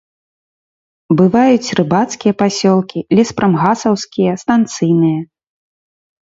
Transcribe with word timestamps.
Бываюць 1.19 1.73
рыбацкія 1.79 2.33
пасёлкі, 2.41 2.99
леспрамгасаўскія, 3.19 4.31
станцыйныя. 4.45 5.19